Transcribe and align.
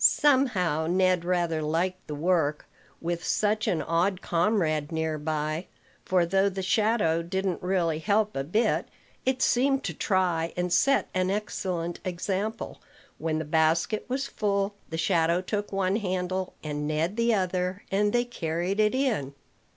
Somehow 0.03 0.87
Ned 0.87 1.23
rather 1.23 1.61
liked 1.61 2.07
the 2.07 2.15
work, 2.15 2.65
with 2.99 3.23
such 3.23 3.67
an 3.67 3.83
odd 3.83 4.19
comrade 4.23 4.91
near 4.91 5.19
by; 5.19 5.67
for, 6.03 6.25
though 6.25 6.49
the 6.49 6.63
shadow 6.63 7.21
didn't 7.21 7.61
really 7.61 7.99
help 7.99 8.35
a 8.35 8.43
bit, 8.43 8.87
it 9.27 9.43
seemed 9.43 9.83
to 9.83 9.93
try, 9.93 10.53
and 10.57 10.73
set 10.73 11.07
an 11.13 11.29
excellent 11.29 11.99
example. 12.03 12.81
When 13.19 13.37
the 13.37 13.45
basket 13.45 14.05
was 14.07 14.25
full, 14.25 14.73
the 14.89 14.97
shadow 14.97 15.39
took 15.39 15.71
one 15.71 15.97
handle, 15.97 16.55
and 16.63 16.87
Ned 16.87 17.15
the 17.15 17.35
other; 17.35 17.83
and 17.91 18.11
they 18.11 18.25
carried 18.25 18.79
it 18.79 18.95
in. 18.95 19.35